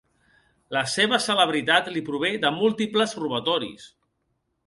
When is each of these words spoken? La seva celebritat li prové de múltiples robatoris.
La 0.75 0.81
seva 0.93 1.19
celebritat 1.25 1.91
li 1.97 2.03
prové 2.09 2.33
de 2.45 2.51
múltiples 2.57 3.15
robatoris. 3.25 3.87